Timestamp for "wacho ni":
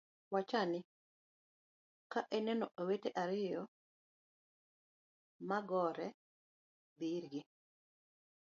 0.33-0.79